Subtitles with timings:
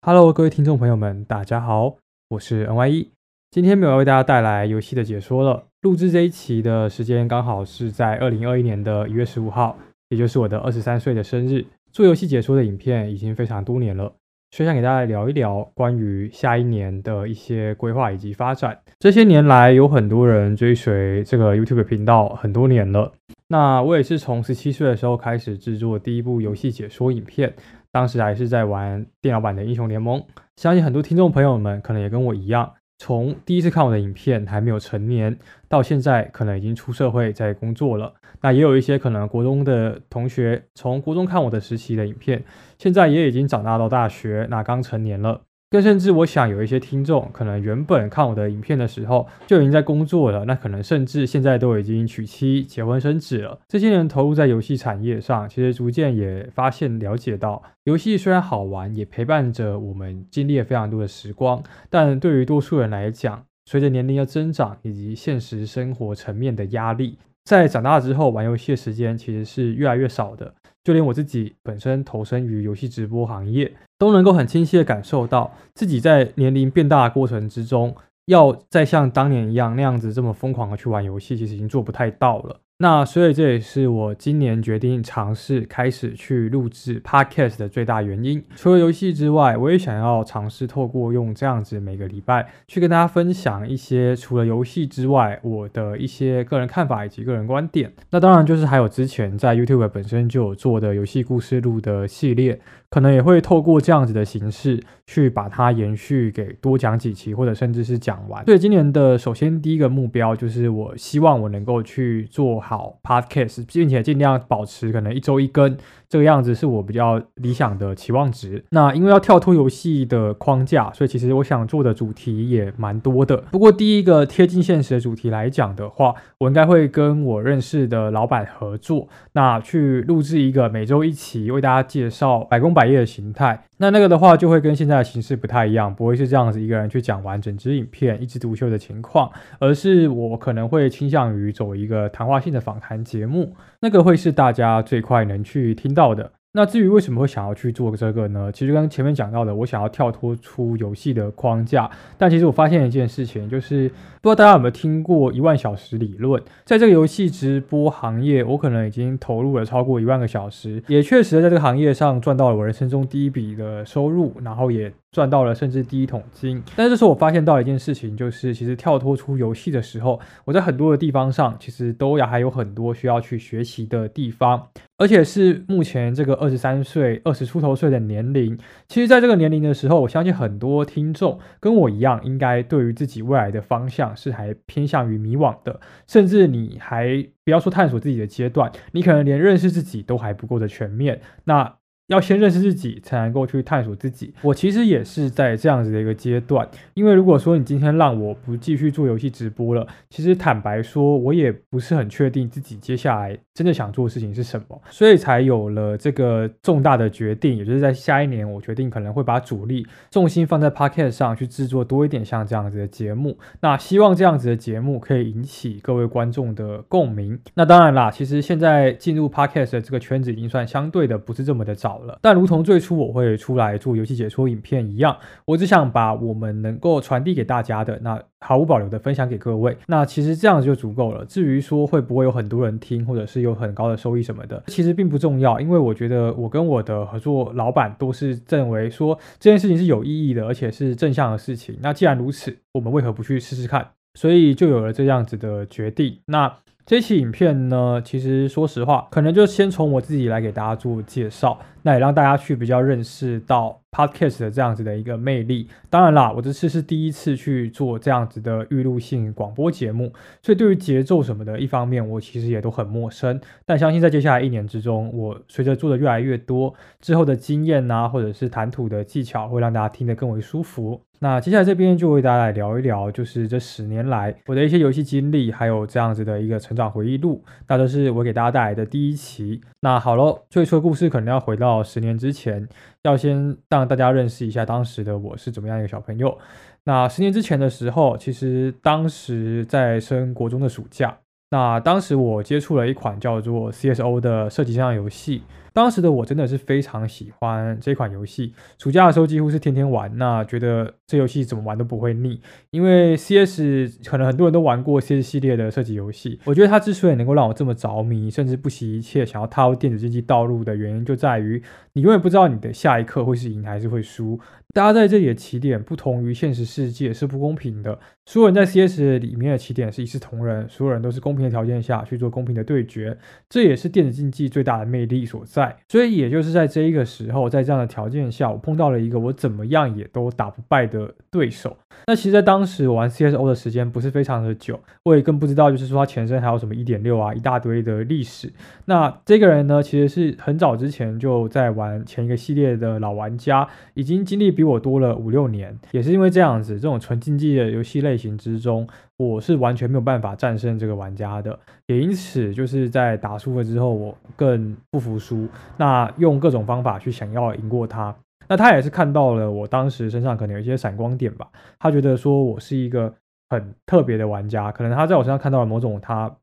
[0.00, 1.96] Hello，各位听众朋友们，大家好，
[2.28, 3.08] 我是 NYE，
[3.50, 5.66] 今天没有为大家带来游戏的解说了。
[5.82, 9.76] 录制这一期的时间刚好是在二零二一年的一月十五号，
[10.10, 11.66] 也就是我的二十三岁的生日。
[11.92, 14.12] 做游戏解说的影片已经非常多年了，
[14.52, 18.78] 所以想给大家聊一聊关于下一年的一些规划以及发展。
[19.00, 23.12] 这些年来，有很多人追随这个 YouTube 频道很多年了。
[23.48, 27.52] 那我也是从十七岁的时候开始制作第一部游戏解说影片。
[27.90, 30.22] 当时还是在玩电脑版的英雄联盟，
[30.56, 35.38] 相信很多听众朋友们可能也跟我一样，从第一次看我的影片还没有成年，
[35.68, 38.14] 到现在可能已经出社会在工作了。
[38.40, 42.44] 那也有一些可能国中的同学，从国中看我的时期的影片，
[42.78, 45.42] 现在也已经长大到大学，那刚成年了。
[45.70, 53.60] 更甚至，我想有一些听众可能原本看我的影片的时候就已经在工作了，那可能甚至现在都已经娶妻、结婚、生子了。
[53.68, 70.54] 这些年投入在游戏产业上，其实逐渐也发现、了解到，游戏虽然好玩，也陪伴着我们经历了非常多的时光，但对于多数人来讲，随着年龄的增长以及现实生活层面的压力，在长大之后玩游戏的时间其实是越来越少的。
[70.82, 77.96] 就连我自己本身投身于游戏直播行业，都能够很清晰的感受到，自己在年龄变大的过程之中，
[78.26, 82.60] 要再像当年一样那样子这么疯狂的去玩游戏，其实已经做不太到了。
[82.80, 88.40] 那所以这也是我今年决定尝试开始去录制 podcast 的最大原因。
[88.54, 97.92] 除了游戏之外，我也想要尝试透过用这样子每个礼拜去跟大家分享一些除了游戏之外我的一些个人看法以及个人观点。
[98.10, 102.60] 那当然就是还有之前在 YouTube 本身就有做的游戏故事录的系列。
[102.90, 108.42] 可能也会透过这样子的形式去把它延续给多讲几期，或者甚至是讲完。
[108.46, 115.74] 所以今年的首先第一个目标就是，我希望我能够去做好 podcast，并且尽量保持可能一周一更。
[116.08, 118.64] 这个样子是我比较理想的期望值。
[118.70, 123.36] 那因为要跳脱游戏的框架，所以其实我想做的主题也蛮多的。
[123.50, 133.64] 不过第一个贴近现实的主题来讲的话，我应该会跟我认识的老板合作，那去录制一个每周一期，为大家介绍百工百业的形态。
[133.80, 139.30] 那那个的话就会跟现在的形式不太一样，不会是这样子一个人去讲完整支影片一枝独秀的情况，
[139.60, 146.32] 而是我可能会倾向于走一个谈话性的访谈节目，那个会是大家最快能去听到的。
[146.52, 148.50] 那至于为什么会想要去做这个呢？
[148.50, 151.88] 其实刚前面讲到的，我想要跳脱出游戏的框架。
[152.16, 153.86] 但其实我发现一件事情，就是
[154.22, 156.42] 不知道大家有没有听过一万小时理论？
[156.64, 164.92] 在这个游戏直播行业，我可能已经投入了超过一万个小时，也确实在这个行业上赚到了我人生中第一笔的收入，然后也。
[165.10, 178.58] 赚到了甚至第一桶金，但是这时候我发现到一件事情，就是其实跳脱出游戏的时候，我在很多的地方上其实都要还有很多需要去学习的地方，而且是目前这个二十三岁、二十出头岁的年龄。
[178.86, 191.22] 其实，在这个年龄的时候，我相信很多听众跟我一样，应该对于自己未来的方向是还偏向于迷惘的，甚至你还不要说探索自己的阶段，你可能连认识自己都还不够的全面。
[191.44, 191.77] 那
[192.08, 194.34] 要先认识自己，才能够去探索自己。
[194.42, 213.36] 我其实也是在这样子的一个阶段，因为如果说你今天让我不继续做游戏直播了，其实坦白说，我也不是很确定自己接下来真的想做的事情是什么，所以才有了这个重大的决定，也就是在下一年，我决定可能会把主力重心放在 podcast 上去制作多一点像这样子的节目。
[213.60, 217.38] 那希望这样子的节目可以引起各位观众的共鸣。
[217.52, 221.97] 那当然啦，其实现在进入 podcast 的这个圈子已经算相对的不是这么的早。
[222.20, 229.76] 但如同最初我会出来做游戏解说影片一样，我只想把我们能够传递给大家的，那毫无保留的分享给各位。
[229.86, 231.24] 那其实这样子就足够了。
[231.24, 235.60] 至于说会不会有很多人听，或者是有很高的收益什么的，其实并不重要。
[235.60, 241.76] 因为我觉得我跟我的合作老板都是认为说这件事情是有意义的，而且是正向的事情。
[241.80, 243.88] 那既然如此，我们为何不去试试看？
[244.14, 246.18] 所以就有了这样子的决定。
[246.26, 246.52] 那。
[246.88, 255.68] 这期影片呢，其实说实话，可能就先从我自己来给大家做介绍，那也让大家去比较认识到 podcast 的这样子的一个魅力。
[255.90, 263.40] 当然啦，我这次是第一次去做这样子的预录性广播节目，所以对于节奏什么的，一方面我其实也都很陌生。
[263.66, 271.00] 但相信在接下来一年之中，我随着做的越来越多之后的经验呐，或者是谈吐的技巧，会让大家听得更为舒服。
[271.20, 279.60] 那接下来这边就为大家来聊一聊，就是这十年来我的一些游戏经历，还有这样子的一个成长回忆录，那这是我给大家带来的第一期。
[279.80, 282.68] 那好了，最初的故事可能要回到十年之前，
[283.02, 286.38] 要先让大家认识一下当时的我是怎么样一个小朋友。
[286.84, 291.18] 那十年之前的时候，其实当时在升国中的暑假，
[291.50, 295.42] 那当时我接触了一款叫做 CSO 的射击枪游戏。
[295.72, 300.16] 当时的我真的是非常喜欢这款游戏，暑假的时候几乎是天天玩。
[300.18, 306.40] 那觉得这游戏怎么玩都不会腻，因为 CS 可能很多人都玩过 CS 系列的射击游戏。
[306.44, 311.62] 我觉得它之所以能够让我这么着迷，甚至不惜一切想要踏入电子竞技道路的原因，就在于
[311.92, 314.38] 你永远不知道你的下一刻会是赢还是会输。
[314.74, 317.98] 大家在这里的起点不同于现实世界是不公平的。
[318.26, 323.16] 所有人在 CS 里面的起点是一视同仁，所有人都是公平的条件下去做公平的对决，
[323.48, 325.57] 这也是电子竞技最大的魅力所在。
[325.58, 331.76] 在所以也就是在这一个时候，在这样的条件下，我碰到了一个我怎么样也都打不败的对手。
[332.06, 338.52] 那其实，在当时我玩 CSO 的时间不是非常的久，我也更不知道，就是说它前身还有什么一点六啊，一大堆的历史。
[338.84, 345.76] 那这个人呢，其实是很早之前就在玩前一个系列的老玩家，已经经历比我多了五六年。
[345.92, 348.18] 也是因为这样子，这种纯竞技的游戏类。
[348.18, 348.84] 型之中，
[349.16, 351.56] 我是完全没有办法战胜这个玩家的，
[351.88, 358.14] 也因此就是在打输了之后，我更不服输，那用各种方法去想要赢过他。
[358.46, 363.12] 那他也是看到了我当时身上可能有一些闪光点吧，他觉得说我是一个
[363.50, 366.34] 很特别的玩家，可能他在我身上看到了某种他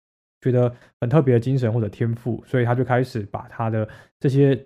[0.42, 3.88] 觉得很特别的精神或者天赋，所以他就开始把他的
[4.20, 4.60] 这些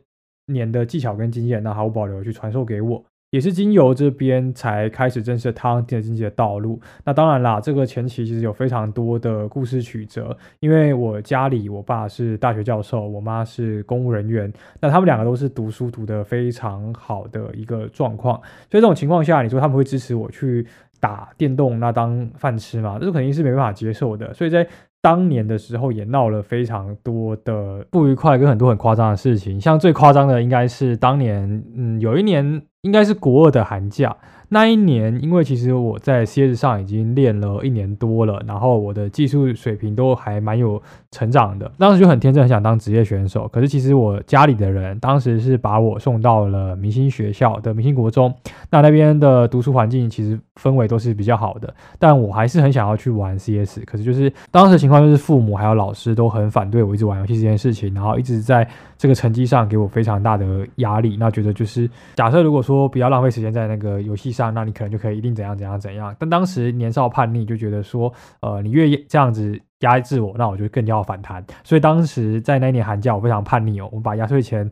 [0.48, 3.04] 年的技巧跟经验，那毫无保留去传授给我。
[3.32, 6.80] 也是经由这边才开始正式踏上电子竞技的道路。
[7.04, 10.36] 那当然啦，这个前期其实有非常多的故事曲折。
[10.60, 18.36] 因为我家里，我爸是大学教授，我妈是公务人员，那他们两个都是读书读得非常好的一个状况。
[18.70, 20.66] 所以这种情况下，你说他们会支持我去
[21.00, 22.98] 打电动，那当饭吃吗？
[23.00, 24.34] 这肯定是没办法接受的。
[24.34, 24.68] 所以在
[25.02, 29.62] 当年的时候也闹了非常多的不愉快，跟很多很夸张的事情。
[29.62, 34.16] 像最夸张的应该是当年，嗯，有一年应该是国二的寒假。
[34.52, 40.82] 那一年，因为其实我在 CS 上已经练了一年多了，然后我的技术水平都还蛮有
[41.12, 41.72] 成长的。
[41.78, 43.48] 当时就很天真，很想当职业选手。
[43.50, 48.34] 可是其实我家里的人当时是把我送到了明星学校的明星国中，
[48.72, 51.72] 那那边的读书环境其实氛围都是比较好的。
[52.00, 58.68] 但我还是很想要去玩 CS，可是就是当时情况就是父母还有老师都很反对我一直玩游戏这件事情，然后一直在
[58.98, 61.18] 这个成绩上给我非常大的压力。
[61.20, 64.34] 那觉得就是假设如果说不要浪费时间在那个游戏。
[64.54, 71.46] 那你可能就可以一定怎样怎样怎样，但当时年少叛逆，就觉得说，呃，你越这样子压制我，那我就更加要反弹。
[71.64, 74.70] 所以当时在那年寒假，我非常叛逆哦，我们把压岁钱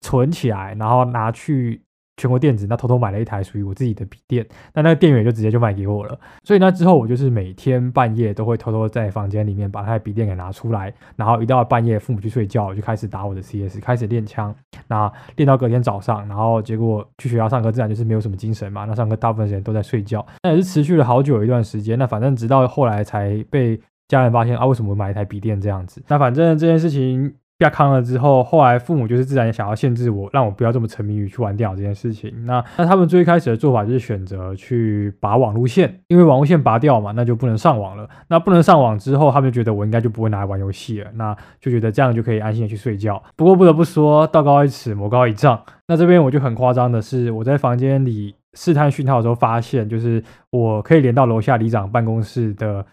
[0.00, 1.82] 存起来，然后拿去。
[2.16, 6.18] 全国电子那偷偷买了一台属于我自己的笔电，那那个店员就直接就卖给我了。
[6.44, 14.54] 所以那之后我就是每天半夜都会偷偷在房间里面把那台笔电给拿出来，然后一到半夜父母去睡觉，我就开始打我的 CS，开始练枪。
[14.88, 18.84] 那练到隔天早上，然后结果去学校上课自然就是没有什么精神嘛。
[18.84, 21.98] 那上课大部分时间都在睡觉，那也是持续了好久一段时间。
[21.98, 26.02] 那反正直到后来才被家人发现啊，为什么买一台笔电这样子？
[26.08, 27.34] 那反正这件事情。
[27.62, 32.34] 下康了之后，后来父母就是自然想要限制我，让我不要这么沉迷于去玩电脑这件事情。
[32.44, 38.08] 那那他们最开始的做法就是选择去拔网路线，因为网路线拔掉嘛，那就不能上网了。
[38.28, 43.22] 那不能上网之后，他们就觉得我应该就不会拿来玩游戏了，那就觉得这样就可以安心的去睡觉。
[43.36, 45.62] 不过不得不说，道高一尺，魔高一丈。
[45.86, 52.84] 那这边我就很夸张的是，我在房间里试探讯号的时候，发现就是我可以连到楼下里长办公室的。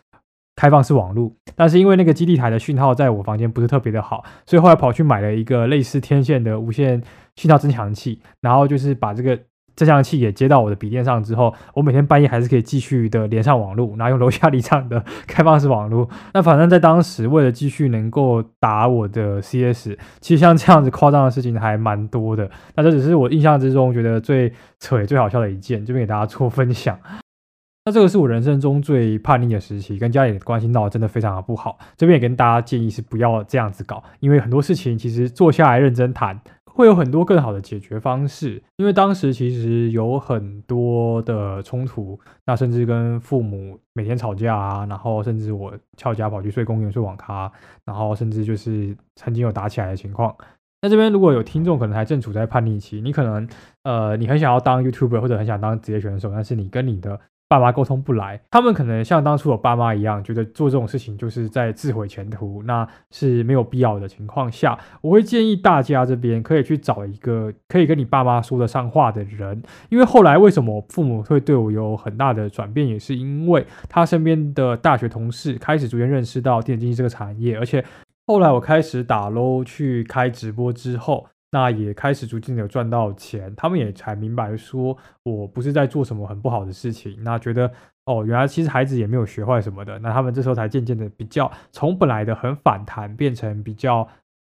[0.60, 7.02] 开放式网络，但是因为那个基地台的讯号在我房间不是特别的好，所以后来跑去买了一个类似天线的无线
[7.38, 9.40] 讯号增强器，然后就是把这个
[9.78, 16.10] 增强器也接到我的笔电上之后，我每天半夜还是可以继续的连上网络，然后用楼下离场的开放式网络。
[16.34, 22.52] 那反正在当时为了继续能够打我的 CS，其实像这样子夸张的事情还蛮多的。
[22.76, 24.52] 那这只是我印象之中觉得最
[24.82, 27.00] 扯也最好笑的一件，这边给大家做分享。
[27.90, 31.80] 那这个是我人生中最叛逆的时期，跟家里的关系闹得真的非常的不好。
[31.98, 38.62] 这边也跟大家建议是不要这样子搞，因为很多事情其实坐下来认真谈，会有很多更好的解决方式。
[38.78, 47.52] 因为当时其实有很多的冲突，那甚至跟父母每天吵架啊，然后甚至我翘家跑去睡公园、睡网咖，
[47.86, 50.36] 然后甚至就是曾经有打起来的情况。
[50.84, 53.50] 那这边如果有听众可能还正处在叛逆期，你可能
[53.82, 57.20] 呃你很想要当 YouTuber 或者很想当职业选手，但是你跟你的
[57.50, 77.84] 爸妈沟通不来，他们可能像当初我爸妈一样，觉得做这种事情就是在自毁前途，那是没有必要的情况下，我会建议大家这边可以去找一个可以跟你爸妈说得上话的人，因为后来为什么父母会对我有很大的转变，也是因为他身边的大学同事开始逐渐认识到电子竞技这个产业，而且
[78.28, 81.26] 后来我开始打撸去开直播之后。
[81.52, 87.18] 那也开始逐渐的有赚到钱，他们也才明白说我不是在做什么很不好的事情。
[87.24, 87.72] 那觉得
[88.06, 89.98] 哦，原来其实孩子也没有学坏什么的。
[90.00, 94.08] 那他们这时候才渐渐的比较从本来的很反弹变成比较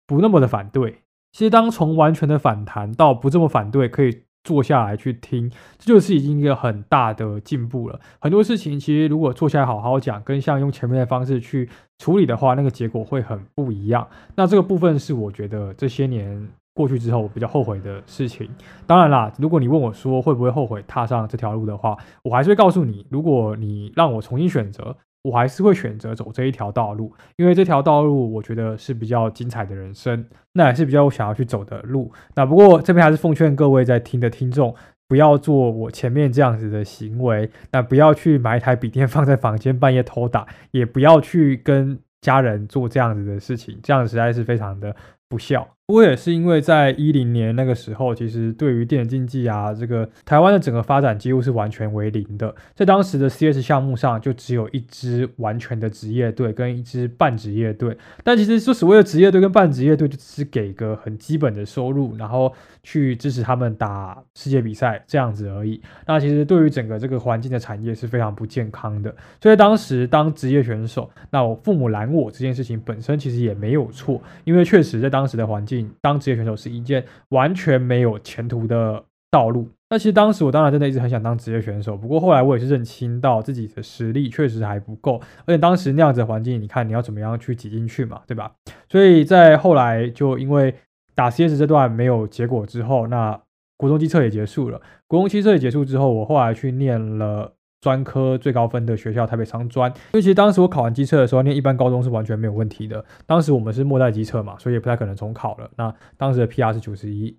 [0.06, 0.98] 不那么的反对。
[1.32, 7.98] 其实当从完全的反弹到不这么反对，可以坐下来去听，这就是已经一个很大的进步了。
[8.20, 14.06] 很多事情其实如果坐下来好好讲，跟像用前面的方式去处理的话，那个结果会很不一样。
[14.36, 18.50] 那这个部分是我觉得这些年过去之后我比较后悔的事情。
[18.86, 24.96] 当然啦，如果你问我说会不会后悔踏上这条路的话，我还是会告诉你，如果你让我重新选择。
[25.24, 32.12] 我还是会选择走这一条道路，因为这条道路我觉得是比较精彩的人生，那也是比较想要去走的路。
[32.34, 34.74] 那不过这边还是奉劝各位在听的听众，
[35.08, 44.94] 不要做我前面这样子的行为，那不要去买一台笔电放在房间半夜偷打，也不要去跟家人做这样子的事情，这样实在是非常的
[45.30, 45.66] 不孝。
[45.86, 52.54] 不过也是因为在一零年那个时候，其实对于电子竞技啊，这个台湾的整个发展几乎是完全为零的。
[52.74, 57.98] 在当时的 CS 项目上，就只有一支完全的职业队跟一支半职业队。
[58.22, 62.50] 但其实说所谓的职业队跟半职业队，就只是给个很基本的收入，然后
[62.82, 65.82] 去支持他们打世界比赛这样子而已。
[66.06, 69.14] 那其实对于整个这个环境的产业是非常不健康的。
[69.38, 75.73] 所以当时当职业选手，那我父母拦我这件事情本身其实也没有错，因为确实在当时的环境。
[76.00, 79.68] 当职业选手是一件完全没有前途的道路。
[79.90, 88.52] 那其实当时我当然真的一直很想当职业选手，不过后来我也是认清到自己的实力确实还不够，而且当时那样子的环境，你看你要怎么样去挤进去嘛，对吧？
[88.88, 90.74] 所以在后来就因为
[91.14, 93.40] 打 CS 这段没有结果之后，那
[93.76, 94.80] 国中机测也结束了。
[95.06, 97.53] 国中机测也结束之后，我后来去念了。
[97.84, 103.04] 专科最高分的学校台北商专，因为其实当时我考完机测的时候，念一般高中是完全没有问题的。
[103.26, 105.70] 当时我们是末代机测嘛，所以也不太可能重考了。
[105.76, 107.36] 那当时的 PR 是九十一，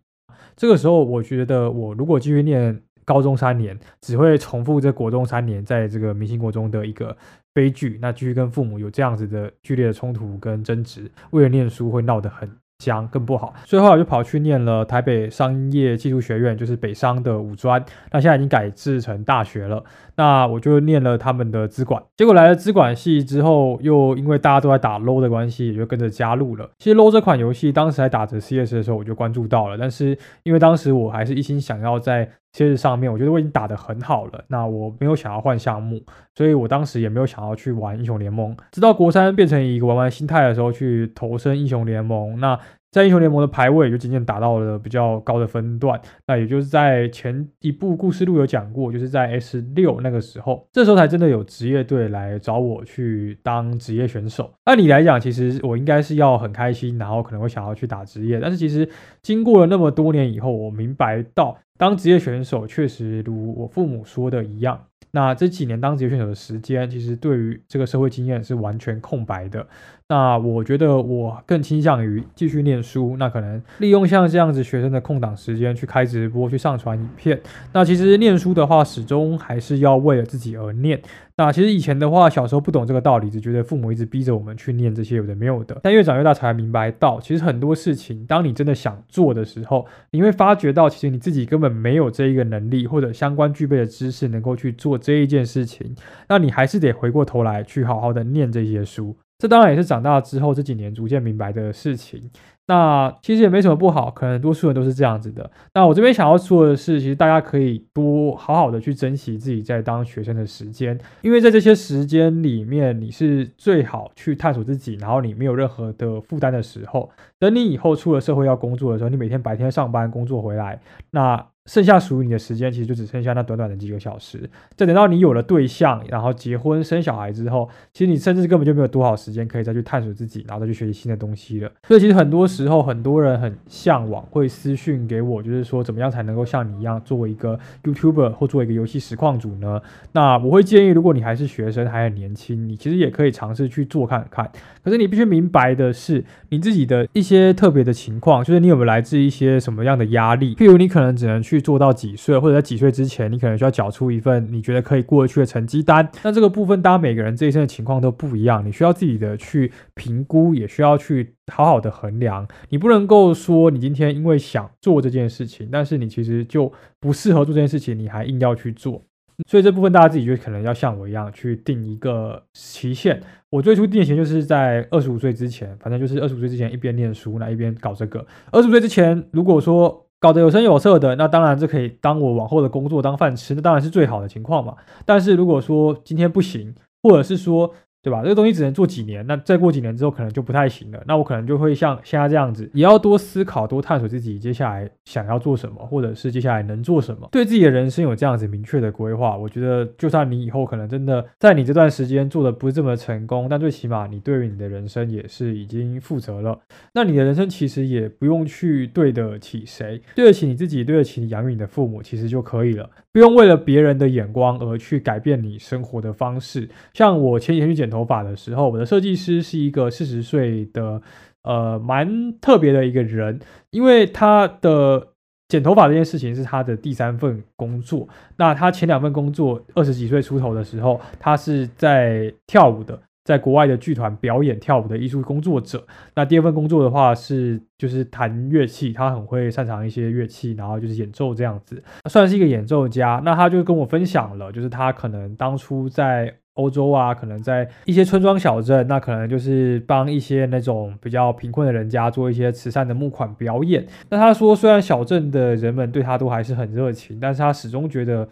[0.55, 7.17] 这个时候我觉得我如果继续念高中三年，只会重复这国中三年在这个明星国中的一个
[7.51, 7.97] 悲剧。
[7.99, 12.47] 那继续跟父母有这样子的剧烈的冲突跟争执，为了念书会闹得很。
[12.77, 17.84] 将更不好，所以后来我就跑去念了台北商业技术学院，就是北商的五专。
[18.12, 19.84] 那现在已经改制成大学了。
[20.17, 26.70] 那我就念了他们的资管，结果来了资管系之后，又因为大家都在打 LO 的关系，也就跟着加入了。
[26.77, 29.77] 其实 LO 这款游戏当时还打着 CS 的时候，我就关注到了。
[29.77, 36.01] 但是因为当时我还是一心想要在其实上面，我觉得我已经打得很好了，那我没有想要换项目，
[36.33, 38.55] 所以我当时也没有想要去玩英雄联盟。
[38.71, 42.39] 直到国三变成一个玩玩心态的时候，去投身英雄联盟。
[42.39, 42.57] 那
[42.95, 54.49] 在英雄联盟的排位就渐渐打到了比较高的分段，那也就是在前一部故事录有讲过，就是在 S 六那个时候，这时候才真的有职业队来找我去当职业选手。
[54.63, 58.87] 按理来讲，其实我应该是要很开心，然后可能会想要去打职业，但是其实
[59.21, 64.79] 经过了那么多年以后，我明白到当职业选手确实如我父母说的一样。
[65.15, 69.65] 那这几年当职业选手的时间，其实对于这个社会经验是完全空白的。
[70.10, 77.39] 那我觉得我更倾向于继续念书，那可能利用像这样子学生的空档时间去开直播，去上传影片。
[77.72, 81.01] 那其实念书的话，始终还是要为了自己而念。
[81.37, 85.77] 那其实以前的话，小时候不懂这个道理，只觉得父母一直逼着我们去念这些有的没有的。
[85.83, 95.93] 但越长越大才明白到，其实很多事情，当你真的想做的时候，你会发觉到，其实你自己根本没有这一个能力或者相关具备的知识，能够去做这一件事情。
[96.29, 99.13] 那你还是得回过头来去好好的念这些书。
[99.37, 102.31] 这当然也是长大之后这几年逐渐明白的事情。
[102.67, 105.50] 那其实也没什么不好，可能多数人都是这样子的。
[105.74, 117.10] 那我这边想要说的是，其实大家可以多好好的去珍惜自己在当学生的时间，因为在这些时间里面，你是最好去探索自己，然后你没有任何的负担的时候。
[117.38, 120.79] 等你以后出了社会要工作的时候，你每天白天上班工作回来，
[121.12, 121.45] 那。
[121.65, 124.48] 剩下属于你的时间，其实就只剩下那短短的几个小时。
[124.75, 131.72] 再等到你有了对象，然后结婚生小孩之后，其实你甚至根本就没有多少时间可以再去探索自己，然后再去学习新的东西了。
[131.88, 139.81] 所以其实很多时候，很多人很向往会私讯给我，就是说怎么样才能够像你一样作为一个 YouTuber 或做一个游戏实况主呢？
[140.12, 144.48] 那我会建议，如果你还是学生，还很年轻，你其实也可以尝试去做看看。
[144.84, 150.53] 可是你必须明白的是，你自己的一些特别的情况，就是你有没有来自一些什么样的压力？
[150.53, 151.54] 譬如你可能只能去。
[151.55, 156.07] 去做到几岁，或者在几岁之前，你可能需要缴出一份你觉得可以过得去的成绩单。
[156.24, 162.47] 那这个部分，当然每个人这一生的情况都不一样，你需要自己的去评估，也需要去好好的衡量。
[162.69, 169.01] 你不能够说你今天因为想做这件事情，但是你其实就不适合做这件事情，你还硬要去做。
[169.50, 173.21] 所以这部分大家自己就可能要像我一样去定一个期限。
[173.50, 178.25] 我最初定的期限就是在二十五岁之前，反正就是二十五岁之前一边念书，那一边搞这个。
[178.51, 184.74] 二十五岁之前，如果说搞得有声有色的，那当然这可以当我往后的工作当饭吃，那当然是最好的情况嘛。
[185.05, 187.72] 但是如果说今天不行，或者是说
[188.05, 188.21] 对吧？
[188.21, 191.03] 这个东西只能做几年，那再过几年之后可能就不太行了。
[191.07, 199.35] 那我可能就会像现在这样子，也要多思考、多探索自己接下来想要做什么，或者是接下来能做什么，对自己的人生有这样子明确的规划。
[199.35, 206.59] 我觉得，就算你以后可能真的在你这段时间做的不是这么成功，但最起码你对于你的人生也是已经负责了。
[206.93, 212.88] 那你的人生其实也不用去对得起谁，对得起你自己，对得起你养育你的父母，其实就可以了。
[213.15, 216.67] 不用为了别人的眼光而去改变你生活的方式。
[216.93, 221.01] 像我前几天去剪头发的时候，我的设计师是一个四十岁的，
[221.43, 225.13] 呃，蛮特别的一个人，因为他的
[225.48, 228.05] 剪头发这件事情是他的第三份工作。
[228.36, 233.00] 那他前两份工作，二十几岁出头的时候，他是在跳舞的。
[233.25, 243.20] 在国外的剧团表演跳舞的艺术工作者，那第二份工作的话是就是弹乐器，他很会擅长一些乐器，然后就是演奏这样子，算是一个演奏家。
[243.25, 253.84] 那他就跟我分享了，就是他可能当初在欧洲啊，可能在一些村庄小镇，那可能就是帮一些那种比较贫困的人家做一些慈善的募款表演。
[254.08, 258.29] 那他说，虽然小镇的人们对他都还是很热情，但是他始终觉得。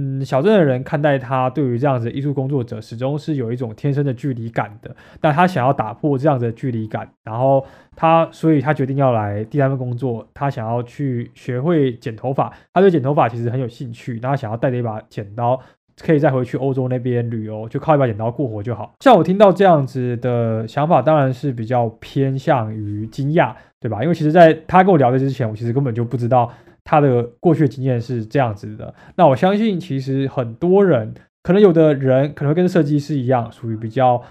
[0.00, 4.94] 嗯，小镇的人看待他，对于这样子艺术工作者，始终是有一种天生的距离感的。
[5.20, 10.24] 但他想要打破这样子的距离感，然后他，所以他决定要来第三份工作。
[10.32, 14.20] 他想要去学会剪头发，他对剪头发其实很有兴趣。
[14.22, 15.60] 那他想要带着一把剪刀，
[16.00, 18.94] 可以再回去欧洲那边旅游，就靠一把剪刀过活就好。
[19.00, 24.00] 像我听到这样子的想法，当然是比较偏向于惊讶，对吧？
[24.04, 26.48] 因为其实在他跟我聊的之前，我其实根本就不知道。
[26.90, 34.22] 他的过去经验是这样子的，那我相信其实很多人，可能有的人可能会跟设计师一样，属于比较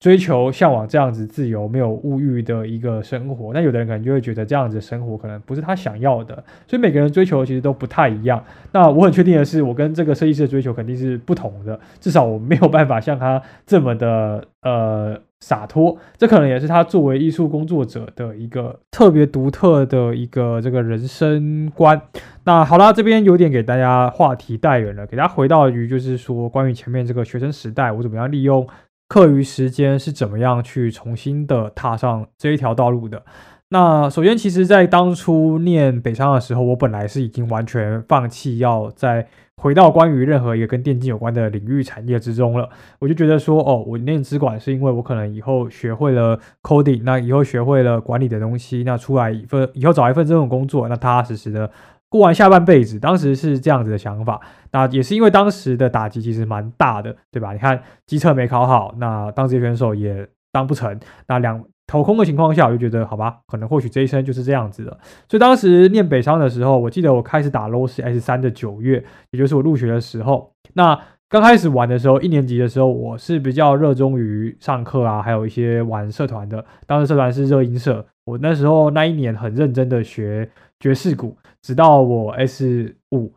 [0.00, 3.52] 追求、向往这样子自由、没有物欲的一个生活。
[3.52, 8.42] 那有的人可能就会觉得这样子生活可能不是他想要的，所以每个人追求其实都不太一样。
[8.72, 15.20] 那我很确定的是，我跟这个设计师的追求肯定是不同的，至少我没有办法像他这么的呃。
[15.40, 22.00] 洒脱，这可能也是他作为艺术工作者的一个特别独特的一个这个人生观。
[22.44, 28.66] 那好啦，这边有点给大家话题带远了，给大家回到于就是说关于前面这个学生时代，我怎么样利用
[29.08, 33.22] 课余时间是怎么样去重新的踏上这一条道路的。
[33.70, 39.26] 那首先，其实在当初念北商的时候，我本来是已经完全放弃要再。
[39.60, 51.68] 回到关于任何一个跟电竞有关的领域产业之中了，我就觉得说，哦，我念资管是因为我可能以后学会了 coding，那以后学会了管理的东西，那出来一份以后找一份这种工作，那踏踏实实的
[52.08, 53.00] 过完下半辈子。
[53.00, 57.52] 当时是这样子的想法，那也是因为当时的打击其实蛮大的，对吧？
[57.52, 61.64] 你看机测没考好，那当职业选手也当不成，那两。
[61.88, 64.90] 投空的情况下，我就觉得好吧，可能或许这一生就是这样子的。
[65.28, 70.52] 所以当时念北商的时候，我记得我开始打 l o s S 三的九月，也就是我入学的时候。
[70.74, 76.64] 那刚开始玩的时候，一年级的时候，我是比较热衷于上课啊，还有一些玩社团的。
[76.86, 80.48] 当时社团是热音社，我那时候那一年很认真的学
[80.78, 83.32] 爵士鼓，直到我 S 五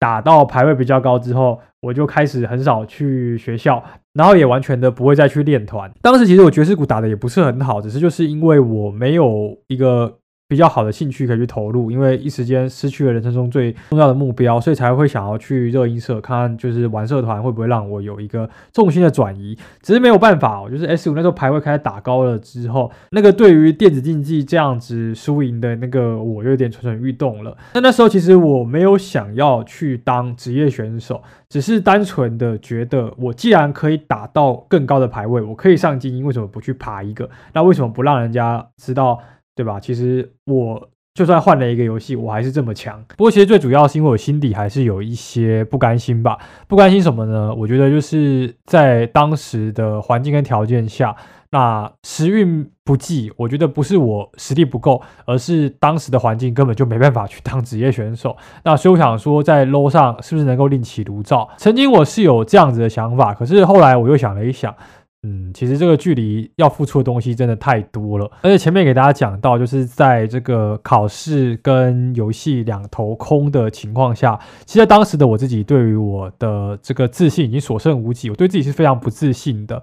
[0.00, 1.60] 打到排位比较高之后。
[1.82, 3.82] 我就开始很少去学校，
[4.12, 5.90] 然后也完全的不会再去练团。
[6.02, 10.19] 当时其实我爵士鼓打的也不是很好，只是就是因为我没有一个。
[10.50, 19.56] 比较好的兴趣可以去投入，因为一时间失去了人生中最重要的目标，所以才会想要去热音社看看，就是玩社团会不会让我有一个重心的转移。
[19.80, 27.56] 只是没有办法，就是 S 五那时候排位开始打高了之后，那个对于电子竞技这样子输赢的那个我有点蠢蠢欲动了。
[27.74, 37.28] 那那时候其实我没有想要去当职业选手，只是单纯的觉得我既然可以打到更高的排位，我可以上精英，为什么不去爬一个？
[37.52, 39.20] 那为什么不让人家知道？
[39.60, 39.78] 对吧？
[39.78, 42.98] 其实我就算换了一个游戏，我还是这么强。
[43.08, 46.38] 不过其实最主要是因为我心底还是有一些不甘心吧。
[46.66, 47.54] 不甘心什么呢？
[47.54, 51.14] 我觉得就是在当时的环境跟条件下，
[51.50, 53.30] 那时运不济。
[53.36, 58.34] 我觉得不是我实力不够，而是当时的环境根本就没办法去当职业选手。
[58.64, 61.50] 那所以我想说，在 low 上是不是能够另起炉灶？
[61.58, 64.74] 曾经我是有这样子的想法，可是后来我又想了一想。
[65.22, 79.82] 嗯，其实这个距离要付出的东西真的太多了，而且前面给大家讲到，就是在这个考试跟游戏两头空的情况下，其实当时的我自己对于我的这个自信已经所剩无几，我对自己是非常不自信的，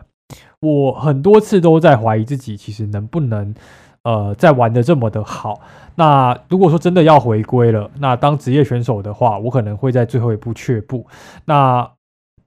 [0.59, 3.53] 我很多次都在怀疑自己，其实能不能
[4.01, 5.61] 呃再玩的这么的好。
[5.93, 11.05] 那如果说真的要回归了，那当职业选手的话，我可能会在最后一步却步。
[11.45, 11.87] 那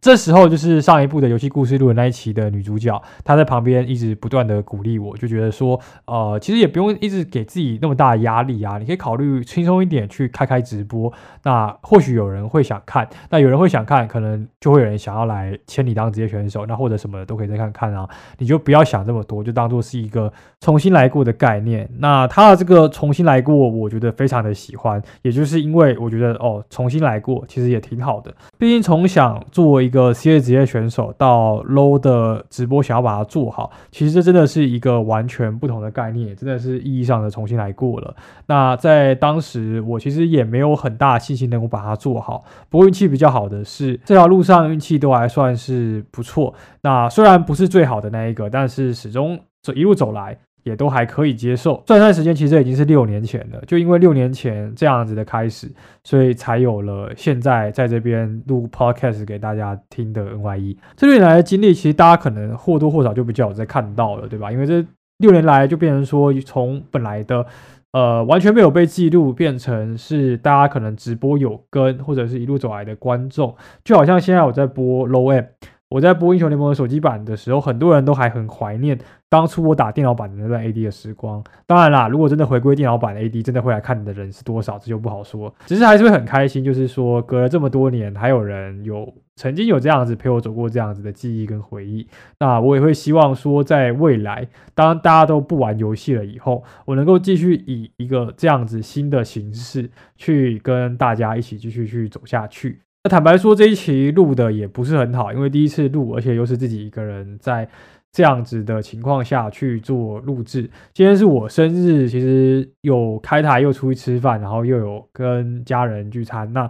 [0.01, 18.09] 这时候就是上一部的游戏故事录的那一期的女主角，她在旁边一直不断的鼓励我，就觉得说，呃，其实也不用一直给自己那么大的压力啊，你可以考虑轻松一点去开开直播，那或许有人会想看，那有人会想看，可能就会有人想要来签你当职业选手，那或者什么都可以再看看啊，
[18.39, 21.87] 你就不要想这么多，就当做是一个重新来过的概念。
[21.99, 38.15] 那他的这个重新来过，我觉得非常的喜欢，也就是因为我觉得哦，重新来过其实也挺好的，毕竟从想做一一一个 C A 职业选手到 low 的直播，想要把它做好，其实这真的是一个完全不同的概念，真的是意义上的重新来过了。
[38.47, 42.45] 那在当时，我其实也没有很大信心能够把它做好。
[42.69, 46.55] 不过运气比较好的是，这条路上运气都还算是不错。
[46.83, 50.39] 那虽然不是最好的那一个，但是始终这一路走来。
[50.63, 51.83] 也都还可以接受。
[51.87, 53.63] 算算时间，其实已经是六年前了。
[53.67, 55.71] 就因为六年前这样子的开始，
[56.05, 60.77] 所以才有了现在在这边录 podcast 给大家听的 NYE。
[60.97, 64.51] 这六年来的经历，其实大家可能或多或少就比较有在看到了，对吧？
[64.53, 64.85] 因为这
[65.19, 67.45] 六年来就变成说，从本来的
[67.93, 75.45] 呃完全没有被记录，变成是大家可能直播有跟，或者是一路走来的观众，就好像现在我在播 Low M。
[75.91, 78.97] 我在播英雄联盟的手机版的时候，很多人都还很怀念
[79.29, 81.43] 当初我打电脑版的那段 AD 的时光。
[81.67, 85.53] 当然啦，如果真的回归电脑版 AD，真的会来看你的人是多少，这就不好说。
[85.67, 92.07] 只是还是会很开心，就是说隔了这么多年，还有人有曾经有这样子陪我走过这样子的记忆跟回忆。
[92.39, 102.83] 那我也会希望说，在未来，当大家都不玩游戏了以后，我能够继续以一个这样子新的形式去跟大家一起继续去走下去。
[103.03, 107.67] 那坦白说，这一期录的也不是很好，因为第一次录，而且又是自己一个人在
[108.13, 110.69] 这样子的情况下去做录制。
[110.93, 116.53] 今天是我生日，其实有开台又出去吃饭，然后又有跟家人聚餐。
[116.53, 116.69] 那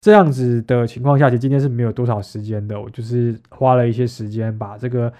[0.00, 2.80] 这样子的情况下，其实今天是没有多少时间的。
[2.80, 5.12] 我就是花了一些时间把这个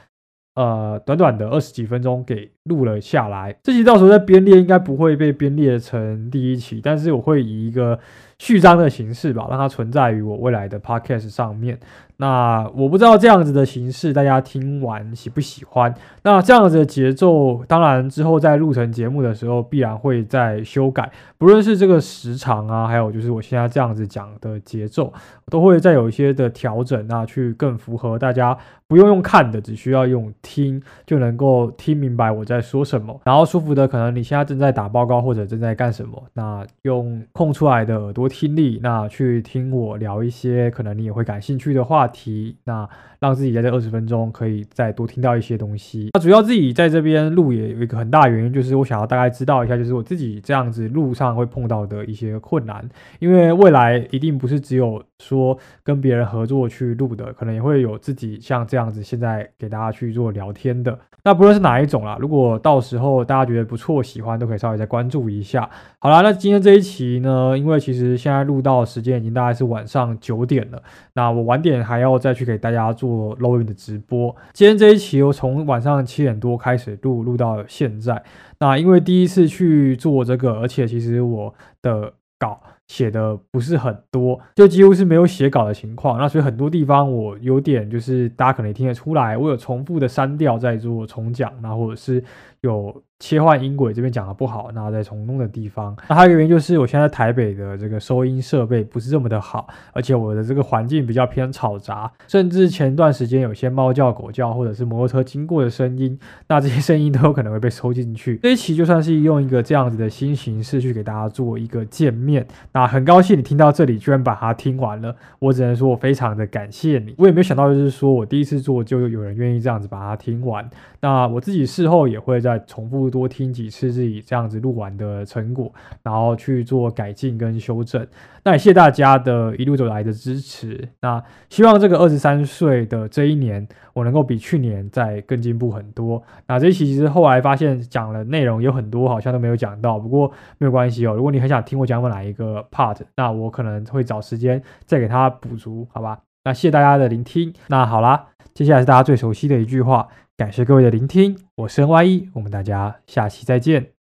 [0.56, 3.56] 呃短短的二十几分钟给录了下来。
[3.62, 7.96] 这期到时候在编列应该不会被编列成第一期，但是我会以一个。
[8.38, 11.78] 序章的形式吧，让它存在于我未来的 podcast 上面。
[12.20, 15.94] 那我不知道这样子的形式大家听完喜不喜欢？
[16.22, 25.12] 那这样子的节奏，当然之后在录成节目的时候必然会再修改，不论是这个时长啊，还有就是我现在这样子讲的节奏，
[25.46, 28.56] 都会再有一些的调整，那去更符合大家
[28.88, 33.20] 不用用看的，只需要用听就能够听明白我在说什么。
[33.22, 42.08] 然后舒服的，可能你现在正在打报告或者正在干什么，那用空出来的耳朵听力，那去听我聊一些可能你也会感兴趣的话。
[42.18, 42.88] 题那
[43.20, 46.10] 让自己在这二十分钟可以再多听到一些东西。
[46.14, 52.88] 那主要自己在这边录也有一个很大原因，就是我想要大概知道一下，就是我自己这样子路上会碰到的一些困难。
[53.18, 60.98] 因为未来一定不是只有说跟别人合作去录的，可能也会有自己像这样子现在给大家去做聊天的。
[61.24, 65.68] 那不论是哪一种啦，如果到时候大家觉得不错、喜欢，都可以稍微再关注一下。
[65.98, 70.82] 好啦，那今天这一期呢，因为其实现在录到时间已经大概是晚上九点了，
[71.14, 74.34] 那我晚点还要再去给大家做 low 的直播。
[74.52, 78.22] 今天这一期我从晚上七点多开始录，录到现在。
[78.58, 86.18] 那因为第一次去做这个，而且其实我的稿写的不是很多，就几乎是没有写稿的情况。
[86.18, 92.22] 那所以很多地方我有点就是大家可能听得出来，我有重复的删掉在做重讲，那或者是
[92.62, 93.02] 有。
[93.18, 108.36] 切换音轨这边讲的不好，那在重弄的地方，那还有一个原因就是我现在台北的这个收音设备不是这么的好，而且我的这个环境比较偏吵杂，甚至前段时间有些猫叫、狗叫或者是摩托车经过的声音，那这些声音都有可能会被收进去。
[108.36, 117.16] 这一期就算是用一个这样子的新形式去给大家做一个见面，那很高兴你听到这里居然把它听完了，我只能说我非常的感谢你。
[117.18, 123.07] 我也没有想到就是说我第一次做就有人愿意这样子把它听完，那我自己事后也会再重复。
[123.10, 128.06] 多听几次自己这样子录完的成果，然后去做改进跟修正。
[128.44, 130.88] 那也谢大家的一路走来的支持。
[131.02, 136.22] 那希望这个二十三岁的这一年，我能够比去年再更进步很多。
[136.46, 141.14] 那这一期其实后来发现讲了内容有很多好像都没有讲到，不过没有关系哦。
[141.14, 146.20] 如果你很想听我讲哪一个 part，那我可能会找时间再给他补足，好吧？
[146.44, 147.52] 那谢谢大家的聆听。
[147.66, 150.08] 那好啦，接下来是大家最熟悉的一句话。
[150.38, 153.97] 感谢各位的聆听，我是 NY 一，我们大家下期再见。